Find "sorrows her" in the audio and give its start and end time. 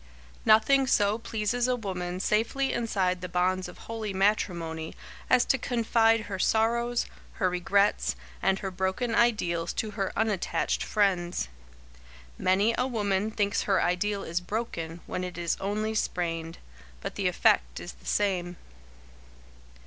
6.39-7.51